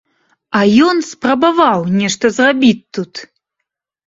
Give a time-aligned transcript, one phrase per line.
[0.59, 3.13] А ён спрабаваў нешта зрабіць тут!